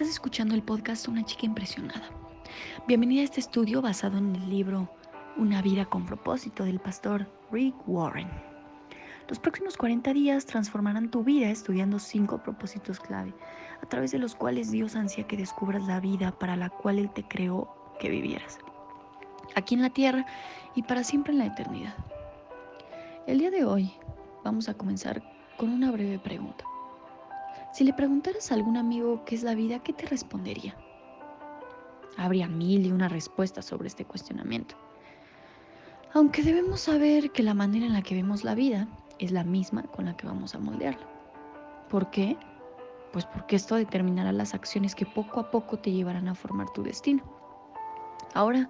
Estás 0.00 0.14
escuchando 0.14 0.54
el 0.54 0.62
podcast 0.62 1.08
Una 1.08 1.26
chica 1.26 1.44
impresionada. 1.44 2.08
Bienvenida 2.88 3.20
a 3.20 3.24
este 3.24 3.38
estudio 3.38 3.82
basado 3.82 4.16
en 4.16 4.34
el 4.34 4.48
libro 4.48 4.88
Una 5.36 5.60
vida 5.60 5.84
con 5.84 6.06
propósito 6.06 6.64
del 6.64 6.80
pastor 6.80 7.30
Rick 7.52 7.74
Warren. 7.86 8.30
Los 9.28 9.38
próximos 9.38 9.76
40 9.76 10.14
días 10.14 10.46
transformarán 10.46 11.10
tu 11.10 11.22
vida 11.22 11.50
estudiando 11.50 11.98
cinco 11.98 12.42
propósitos 12.42 12.98
clave, 12.98 13.34
a 13.82 13.86
través 13.90 14.10
de 14.10 14.18
los 14.18 14.34
cuales 14.34 14.70
Dios 14.70 14.96
ansía 14.96 15.26
que 15.26 15.36
descubras 15.36 15.86
la 15.86 16.00
vida 16.00 16.32
para 16.32 16.56
la 16.56 16.70
cual 16.70 16.98
Él 16.98 17.10
te 17.10 17.28
creó 17.28 17.68
que 18.00 18.08
vivieras, 18.08 18.58
aquí 19.54 19.74
en 19.74 19.82
la 19.82 19.90
tierra 19.90 20.24
y 20.74 20.82
para 20.82 21.04
siempre 21.04 21.34
en 21.34 21.40
la 21.40 21.46
eternidad. 21.48 21.94
El 23.26 23.40
día 23.40 23.50
de 23.50 23.66
hoy 23.66 23.92
vamos 24.44 24.70
a 24.70 24.72
comenzar 24.72 25.22
con 25.58 25.68
una 25.68 25.90
breve 25.90 26.18
pregunta. 26.18 26.64
Si 27.72 27.84
le 27.84 27.92
preguntaras 27.92 28.50
a 28.50 28.54
algún 28.54 28.76
amigo 28.76 29.24
qué 29.24 29.36
es 29.36 29.42
la 29.42 29.54
vida, 29.54 29.78
¿qué 29.78 29.92
te 29.92 30.06
respondería? 30.06 30.76
Habría 32.16 32.48
mil 32.48 32.84
y 32.84 32.90
una 32.90 33.08
respuestas 33.08 33.64
sobre 33.64 33.88
este 33.88 34.04
cuestionamiento. 34.04 34.74
Aunque 36.12 36.42
debemos 36.42 36.80
saber 36.80 37.30
que 37.30 37.44
la 37.44 37.54
manera 37.54 37.86
en 37.86 37.92
la 37.92 38.02
que 38.02 38.16
vemos 38.16 38.42
la 38.42 38.56
vida 38.56 38.88
es 39.20 39.30
la 39.30 39.44
misma 39.44 39.84
con 39.84 40.06
la 40.06 40.16
que 40.16 40.26
vamos 40.26 40.54
a 40.54 40.58
moldearla. 40.58 41.06
¿Por 41.88 42.10
qué? 42.10 42.36
Pues 43.12 43.24
porque 43.26 43.56
esto 43.56 43.76
determinará 43.76 44.32
las 44.32 44.54
acciones 44.54 44.94
que 44.96 45.06
poco 45.06 45.38
a 45.38 45.50
poco 45.50 45.78
te 45.78 45.92
llevarán 45.92 46.26
a 46.26 46.34
formar 46.34 46.68
tu 46.72 46.82
destino. 46.82 47.22
Ahora, 48.34 48.68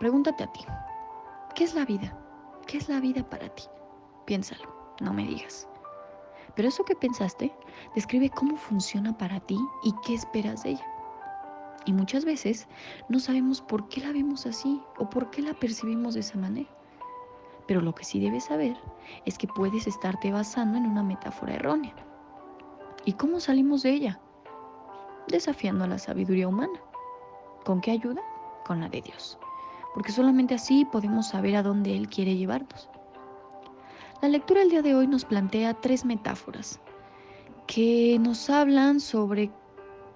pregúntate 0.00 0.42
a 0.44 0.52
ti, 0.52 0.60
¿qué 1.54 1.64
es 1.64 1.74
la 1.74 1.84
vida? 1.84 2.16
¿Qué 2.66 2.78
es 2.78 2.88
la 2.88 2.98
vida 2.98 3.28
para 3.28 3.48
ti? 3.48 3.64
Piénsalo, 4.24 4.96
no 5.00 5.12
me 5.12 5.24
digas. 5.24 5.68
Pero 6.54 6.68
eso 6.68 6.84
que 6.84 6.94
pensaste 6.94 7.52
describe 7.94 8.30
cómo 8.30 8.56
funciona 8.56 9.16
para 9.16 9.40
ti 9.40 9.58
y 9.82 9.92
qué 10.04 10.14
esperas 10.14 10.62
de 10.62 10.70
ella. 10.70 10.86
Y 11.86 11.92
muchas 11.92 12.24
veces 12.24 12.66
no 13.08 13.18
sabemos 13.18 13.60
por 13.60 13.88
qué 13.88 14.00
la 14.00 14.12
vemos 14.12 14.46
así 14.46 14.82
o 14.98 15.10
por 15.10 15.30
qué 15.30 15.42
la 15.42 15.54
percibimos 15.54 16.14
de 16.14 16.20
esa 16.20 16.38
manera. 16.38 16.70
Pero 17.66 17.80
lo 17.80 17.94
que 17.94 18.04
sí 18.04 18.20
debes 18.20 18.44
saber 18.44 18.76
es 19.24 19.38
que 19.38 19.46
puedes 19.46 19.86
estarte 19.86 20.32
basando 20.32 20.78
en 20.78 20.86
una 20.86 21.02
metáfora 21.02 21.54
errónea. 21.54 21.94
¿Y 23.04 23.14
cómo 23.14 23.40
salimos 23.40 23.82
de 23.82 23.90
ella? 23.90 24.20
Desafiando 25.28 25.84
a 25.84 25.88
la 25.88 25.98
sabiduría 25.98 26.48
humana. 26.48 26.80
¿Con 27.64 27.80
qué 27.80 27.90
ayuda? 27.90 28.22
Con 28.66 28.80
la 28.80 28.88
de 28.88 29.02
Dios. 29.02 29.38
Porque 29.92 30.12
solamente 30.12 30.54
así 30.54 30.84
podemos 30.86 31.28
saber 31.28 31.56
a 31.56 31.62
dónde 31.62 31.96
Él 31.96 32.08
quiere 32.08 32.36
llevarnos. 32.36 32.90
La 34.24 34.30
lectura 34.30 34.60
del 34.60 34.70
día 34.70 34.80
de 34.80 34.94
hoy 34.94 35.06
nos 35.06 35.26
plantea 35.26 35.74
tres 35.74 36.06
metáforas 36.06 36.80
que 37.66 38.16
nos 38.18 38.48
hablan 38.48 38.98
sobre 38.98 39.50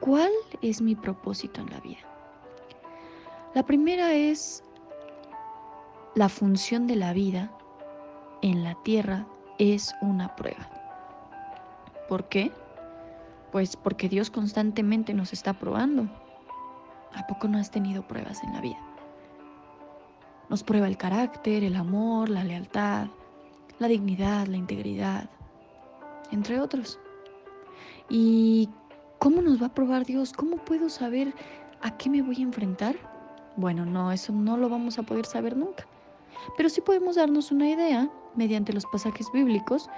cuál 0.00 0.30
es 0.62 0.80
mi 0.80 0.94
propósito 0.94 1.60
en 1.60 1.68
la 1.68 1.80
vida. 1.80 1.98
La 3.54 3.62
primera 3.62 4.14
es 4.14 4.64
la 6.14 6.30
función 6.30 6.86
de 6.86 6.96
la 6.96 7.12
vida 7.12 7.52
en 8.40 8.64
la 8.64 8.74
tierra 8.84 9.26
es 9.58 9.94
una 10.00 10.34
prueba. 10.34 10.70
¿Por 12.08 12.26
qué? 12.30 12.50
Pues 13.52 13.76
porque 13.76 14.08
Dios 14.08 14.30
constantemente 14.30 15.12
nos 15.12 15.34
está 15.34 15.52
probando. 15.52 16.08
¿A 17.14 17.26
poco 17.26 17.48
no 17.48 17.58
has 17.58 17.70
tenido 17.70 18.08
pruebas 18.08 18.42
en 18.44 18.54
la 18.54 18.62
vida? 18.62 18.80
Nos 20.48 20.64
prueba 20.64 20.88
el 20.88 20.96
carácter, 20.96 21.64
el 21.64 21.76
amor, 21.76 22.30
la 22.30 22.44
lealtad, 22.44 23.08
la 23.80 23.88
dignidad, 23.88 24.46
la 24.46 24.58
integridad, 24.58 25.28
entre 26.30 26.60
otros. 26.60 27.00
¿Y 28.08 28.68
cómo 29.18 29.42
nos 29.42 29.60
va 29.60 29.66
a 29.66 29.74
probar 29.74 30.04
Dios? 30.04 30.32
¿Cómo 30.32 30.58
puedo 30.58 30.88
saber 30.88 31.34
a 31.80 31.96
qué 31.96 32.10
me 32.10 32.22
voy 32.22 32.36
a 32.36 32.42
enfrentar? 32.42 32.96
Bueno, 33.56 33.84
no, 33.84 34.12
eso 34.12 34.32
no 34.32 34.56
lo 34.56 34.68
vamos 34.68 34.98
a 34.98 35.02
poder 35.02 35.26
saber 35.26 35.56
nunca. 35.56 35.86
Pero 36.56 36.68
sí 36.68 36.80
podemos 36.80 37.16
darnos 37.16 37.50
una 37.50 37.68
idea 37.68 38.10
mediante 38.36 38.72
los 38.72 38.86
pasajes 38.86 39.26
bíblicos 39.32 39.88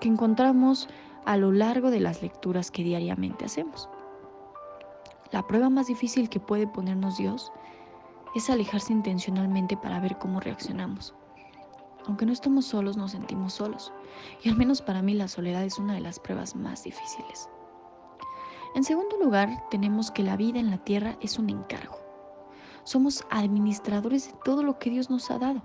que 0.00 0.08
encontramos 0.08 0.88
a 1.24 1.36
lo 1.36 1.52
largo 1.52 1.90
de 1.90 2.00
las 2.00 2.22
lecturas 2.22 2.70
que 2.70 2.82
diariamente 2.82 3.44
hacemos. 3.44 3.88
La 5.30 5.46
prueba 5.46 5.70
más 5.70 5.86
difícil 5.86 6.28
que 6.28 6.40
puede 6.40 6.66
ponernos 6.66 7.16
Dios 7.16 7.52
es 8.34 8.50
alejarse 8.50 8.92
intencionalmente 8.92 9.76
para 9.76 10.00
ver 10.00 10.18
cómo 10.18 10.40
reaccionamos. 10.40 11.14
Aunque 12.10 12.26
no 12.26 12.32
estamos 12.32 12.64
solos, 12.64 12.96
nos 12.96 13.12
sentimos 13.12 13.52
solos. 13.52 13.92
Y 14.42 14.48
al 14.48 14.56
menos 14.56 14.82
para 14.82 15.00
mí 15.00 15.14
la 15.14 15.28
soledad 15.28 15.62
es 15.62 15.78
una 15.78 15.94
de 15.94 16.00
las 16.00 16.18
pruebas 16.18 16.56
más 16.56 16.82
difíciles. 16.82 17.48
En 18.74 18.82
segundo 18.82 19.16
lugar, 19.22 19.48
tenemos 19.70 20.10
que 20.10 20.24
la 20.24 20.36
vida 20.36 20.58
en 20.58 20.72
la 20.72 20.78
tierra 20.78 21.16
es 21.20 21.38
un 21.38 21.50
encargo. 21.50 21.98
Somos 22.82 23.24
administradores 23.30 24.26
de 24.26 24.38
todo 24.44 24.64
lo 24.64 24.80
que 24.80 24.90
Dios 24.90 25.08
nos 25.08 25.30
ha 25.30 25.38
dado. 25.38 25.62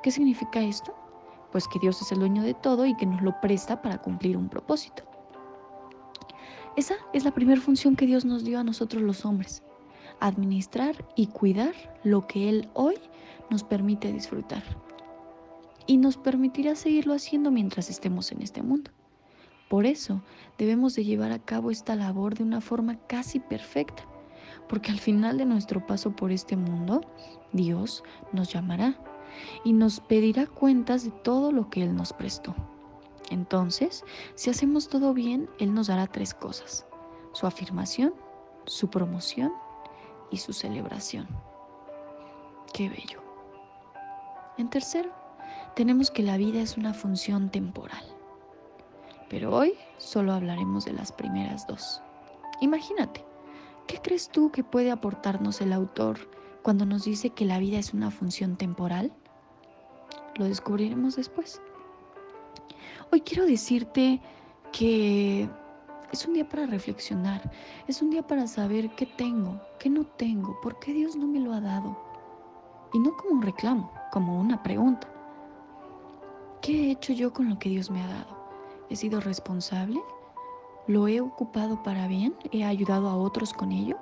¿Qué 0.00 0.12
significa 0.12 0.60
esto? 0.60 0.94
Pues 1.50 1.66
que 1.66 1.80
Dios 1.80 2.00
es 2.02 2.12
el 2.12 2.20
dueño 2.20 2.44
de 2.44 2.54
todo 2.54 2.86
y 2.86 2.94
que 2.94 3.06
nos 3.06 3.20
lo 3.22 3.40
presta 3.40 3.82
para 3.82 3.98
cumplir 3.98 4.36
un 4.36 4.48
propósito. 4.48 5.02
Esa 6.76 6.94
es 7.12 7.24
la 7.24 7.34
primera 7.34 7.60
función 7.60 7.96
que 7.96 8.06
Dios 8.06 8.24
nos 8.24 8.44
dio 8.44 8.60
a 8.60 8.64
nosotros 8.64 9.02
los 9.02 9.24
hombres, 9.24 9.64
administrar 10.20 11.04
y 11.16 11.26
cuidar 11.26 11.74
lo 12.04 12.28
que 12.28 12.48
Él 12.48 12.70
hoy 12.74 12.94
nos 13.50 13.64
permite 13.64 14.12
disfrutar 14.12 14.62
y 15.88 15.96
nos 15.96 16.18
permitirá 16.18 16.76
seguirlo 16.76 17.14
haciendo 17.14 17.50
mientras 17.50 17.90
estemos 17.90 18.30
en 18.30 18.42
este 18.42 18.62
mundo. 18.62 18.92
Por 19.68 19.86
eso 19.86 20.22
debemos 20.58 20.94
de 20.94 21.04
llevar 21.04 21.32
a 21.32 21.40
cabo 21.40 21.70
esta 21.70 21.96
labor 21.96 22.36
de 22.36 22.44
una 22.44 22.60
forma 22.60 22.96
casi 23.06 23.40
perfecta, 23.40 24.04
porque 24.68 24.92
al 24.92 25.00
final 25.00 25.38
de 25.38 25.46
nuestro 25.46 25.84
paso 25.84 26.14
por 26.14 26.30
este 26.30 26.56
mundo, 26.56 27.00
Dios 27.52 28.04
nos 28.32 28.52
llamará 28.52 28.98
y 29.64 29.72
nos 29.72 30.00
pedirá 30.00 30.46
cuentas 30.46 31.04
de 31.04 31.10
todo 31.10 31.52
lo 31.52 31.70
que 31.70 31.82
Él 31.82 31.96
nos 31.96 32.12
prestó. 32.12 32.54
Entonces, 33.30 34.04
si 34.34 34.50
hacemos 34.50 34.88
todo 34.88 35.14
bien, 35.14 35.48
Él 35.58 35.72
nos 35.72 35.86
dará 35.86 36.06
tres 36.06 36.34
cosas, 36.34 36.86
su 37.32 37.46
afirmación, 37.46 38.14
su 38.66 38.90
promoción 38.90 39.52
y 40.30 40.36
su 40.36 40.52
celebración. 40.52 41.26
Qué 42.74 42.90
bello. 42.90 43.22
En 44.58 44.68
tercero, 44.68 45.12
tenemos 45.74 46.10
que 46.10 46.22
la 46.22 46.36
vida 46.36 46.60
es 46.60 46.76
una 46.76 46.94
función 46.94 47.50
temporal. 47.50 48.04
Pero 49.28 49.54
hoy 49.54 49.74
solo 49.98 50.32
hablaremos 50.32 50.84
de 50.84 50.92
las 50.92 51.12
primeras 51.12 51.66
dos. 51.66 52.02
Imagínate, 52.60 53.24
¿qué 53.86 54.00
crees 54.00 54.28
tú 54.28 54.50
que 54.50 54.64
puede 54.64 54.90
aportarnos 54.90 55.60
el 55.60 55.72
autor 55.72 56.30
cuando 56.62 56.86
nos 56.86 57.04
dice 57.04 57.30
que 57.30 57.44
la 57.44 57.58
vida 57.58 57.78
es 57.78 57.92
una 57.92 58.10
función 58.10 58.56
temporal? 58.56 59.12
Lo 60.36 60.44
descubriremos 60.44 61.16
después. 61.16 61.60
Hoy 63.12 63.20
quiero 63.20 63.44
decirte 63.46 64.20
que 64.72 65.48
es 66.12 66.26
un 66.26 66.34
día 66.34 66.48
para 66.48 66.66
reflexionar, 66.66 67.50
es 67.86 68.00
un 68.02 68.10
día 68.10 68.26
para 68.26 68.46
saber 68.46 68.90
qué 68.90 69.06
tengo, 69.06 69.60
qué 69.78 69.90
no 69.90 70.04
tengo, 70.04 70.58
por 70.62 70.78
qué 70.78 70.92
Dios 70.92 71.16
no 71.16 71.26
me 71.26 71.40
lo 71.40 71.52
ha 71.52 71.60
dado. 71.60 71.98
Y 72.92 72.98
no 72.98 73.14
como 73.16 73.32
un 73.32 73.42
reclamo, 73.42 73.92
como 74.10 74.40
una 74.40 74.62
pregunta. 74.62 75.08
¿Qué 76.68 76.88
he 76.88 76.90
hecho 76.90 77.14
yo 77.14 77.32
con 77.32 77.48
lo 77.48 77.58
que 77.58 77.70
Dios 77.70 77.90
me 77.90 78.02
ha 78.02 78.06
dado? 78.06 78.36
¿He 78.90 78.96
sido 78.96 79.22
responsable? 79.22 80.02
¿Lo 80.86 81.08
he 81.08 81.18
ocupado 81.18 81.82
para 81.82 82.06
bien? 82.08 82.36
¿He 82.52 82.62
ayudado 82.62 83.08
a 83.08 83.16
otros 83.16 83.54
con 83.54 83.72
ello? 83.72 83.96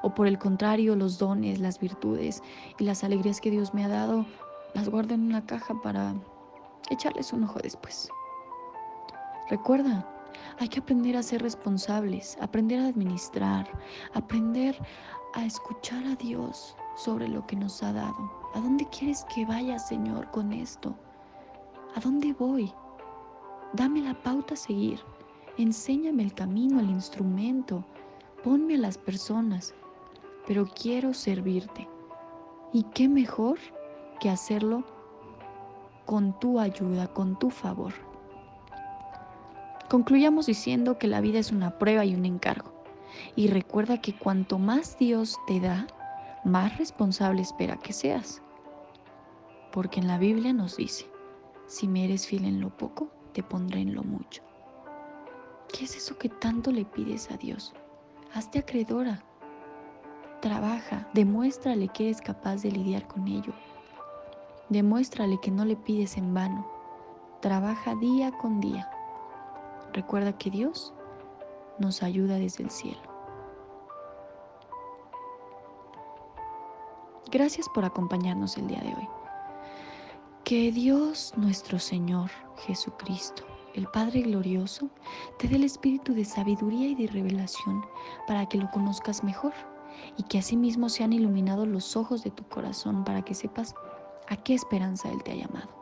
¿O 0.00 0.14
por 0.14 0.26
el 0.26 0.38
contrario, 0.38 0.96
los 0.96 1.18
dones, 1.18 1.58
las 1.58 1.78
virtudes 1.78 2.42
y 2.78 2.84
las 2.84 3.04
alegrías 3.04 3.42
que 3.42 3.50
Dios 3.50 3.74
me 3.74 3.84
ha 3.84 3.88
dado 3.88 4.24
las 4.72 4.88
guardo 4.88 5.12
en 5.12 5.24
una 5.24 5.44
caja 5.44 5.74
para 5.82 6.14
echarles 6.88 7.34
un 7.34 7.44
ojo 7.44 7.58
después? 7.58 8.08
Recuerda, 9.50 10.08
hay 10.58 10.70
que 10.70 10.80
aprender 10.80 11.18
a 11.18 11.22
ser 11.22 11.42
responsables, 11.42 12.38
aprender 12.40 12.80
a 12.80 12.88
administrar, 12.88 13.68
aprender 14.14 14.74
a 15.34 15.44
escuchar 15.44 16.02
a 16.06 16.14
Dios 16.14 16.74
sobre 16.96 17.28
lo 17.28 17.46
que 17.46 17.56
nos 17.56 17.82
ha 17.82 17.92
dado. 17.92 18.32
¿A 18.54 18.60
dónde 18.60 18.88
quieres 18.88 19.26
que 19.34 19.44
vaya, 19.44 19.78
Señor, 19.78 20.30
con 20.30 20.54
esto? 20.54 20.96
¿A 21.94 22.00
dónde 22.00 22.32
voy? 22.32 22.72
Dame 23.72 24.00
la 24.00 24.14
pauta 24.14 24.54
a 24.54 24.56
seguir. 24.56 25.00
Enséñame 25.58 26.22
el 26.22 26.32
camino, 26.32 26.78
el 26.78 26.88
instrumento. 26.88 27.84
Ponme 28.44 28.76
a 28.76 28.78
las 28.78 28.96
personas. 28.96 29.74
Pero 30.46 30.66
quiero 30.66 31.14
servirte. 31.14 31.88
¿Y 32.72 32.84
qué 32.94 33.08
mejor 33.08 33.58
que 34.20 34.30
hacerlo 34.30 34.84
con 36.06 36.38
tu 36.38 36.60
ayuda, 36.60 37.08
con 37.08 37.36
tu 37.38 37.50
favor? 37.50 37.92
Concluyamos 39.88 40.46
diciendo 40.46 40.98
que 40.98 41.08
la 41.08 41.20
vida 41.20 41.40
es 41.40 41.50
una 41.50 41.76
prueba 41.78 42.04
y 42.04 42.14
un 42.14 42.24
encargo. 42.24 42.72
Y 43.34 43.48
recuerda 43.48 44.00
que 44.00 44.16
cuanto 44.16 44.60
más 44.60 44.96
Dios 44.96 45.36
te 45.48 45.58
da, 45.58 45.88
más 46.44 46.78
responsable 46.78 47.42
espera 47.42 47.76
que 47.76 47.92
seas. 47.92 48.40
Porque 49.72 49.98
en 49.98 50.06
la 50.06 50.18
Biblia 50.18 50.52
nos 50.52 50.76
dice, 50.76 51.06
si 51.70 51.86
me 51.86 52.04
eres 52.04 52.26
fiel 52.26 52.46
en 52.46 52.60
lo 52.60 52.76
poco, 52.76 53.12
te 53.32 53.44
pondré 53.44 53.80
en 53.80 53.94
lo 53.94 54.02
mucho. 54.02 54.42
¿Qué 55.72 55.84
es 55.84 55.96
eso 55.96 56.18
que 56.18 56.28
tanto 56.28 56.72
le 56.72 56.84
pides 56.84 57.30
a 57.30 57.36
Dios? 57.36 57.72
Hazte 58.34 58.58
acreedora. 58.58 59.22
Trabaja, 60.42 61.08
demuéstrale 61.14 61.86
que 61.86 62.06
eres 62.06 62.20
capaz 62.20 62.62
de 62.62 62.72
lidiar 62.72 63.06
con 63.06 63.28
ello. 63.28 63.52
Demuéstrale 64.68 65.38
que 65.40 65.52
no 65.52 65.64
le 65.64 65.76
pides 65.76 66.16
en 66.16 66.34
vano. 66.34 66.66
Trabaja 67.40 67.94
día 67.94 68.32
con 68.32 68.60
día. 68.60 68.90
Recuerda 69.92 70.36
que 70.36 70.50
Dios 70.50 70.92
nos 71.78 72.02
ayuda 72.02 72.34
desde 72.34 72.64
el 72.64 72.70
cielo. 72.70 73.00
Gracias 77.30 77.68
por 77.68 77.84
acompañarnos 77.84 78.56
el 78.56 78.66
día 78.66 78.80
de 78.80 78.92
hoy. 78.92 79.19
Que 80.50 80.72
Dios 80.72 81.32
nuestro 81.36 81.78
Señor 81.78 82.28
Jesucristo, 82.66 83.44
el 83.72 83.86
Padre 83.86 84.22
glorioso, 84.22 84.90
te 85.38 85.46
dé 85.46 85.54
el 85.54 85.62
espíritu 85.62 86.12
de 86.12 86.24
sabiduría 86.24 86.88
y 86.88 86.96
de 86.96 87.06
revelación 87.06 87.84
para 88.26 88.48
que 88.48 88.58
lo 88.58 88.68
conozcas 88.72 89.22
mejor 89.22 89.52
y 90.16 90.24
que 90.24 90.40
asimismo 90.40 90.88
sean 90.88 91.12
iluminados 91.12 91.68
los 91.68 91.96
ojos 91.96 92.24
de 92.24 92.32
tu 92.32 92.42
corazón 92.48 93.04
para 93.04 93.22
que 93.22 93.32
sepas 93.32 93.76
a 94.26 94.38
qué 94.38 94.54
esperanza 94.54 95.08
Él 95.12 95.22
te 95.22 95.30
ha 95.30 95.36
llamado. 95.36 95.79